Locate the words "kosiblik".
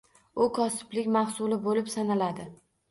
0.55-1.11